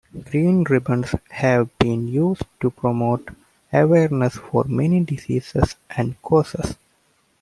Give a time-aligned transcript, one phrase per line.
[0.23, 3.29] Green ribbons have been used to promote
[3.71, 6.75] awareness for many diseases and causes.